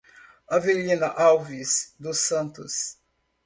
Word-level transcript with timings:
Avelina 0.49 1.05
Alves 1.09 1.93
do 1.99 2.11
Santos 2.11 2.97